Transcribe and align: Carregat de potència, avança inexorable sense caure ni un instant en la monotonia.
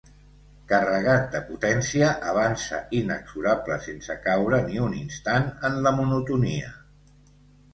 Carregat 0.69 1.25
de 1.33 1.41
potència, 1.49 2.07
avança 2.31 2.79
inexorable 3.01 3.77
sense 3.89 4.17
caure 4.25 4.63
ni 4.71 4.81
un 4.87 4.97
instant 5.03 5.47
en 5.71 5.81
la 5.89 5.93
monotonia. 6.01 6.75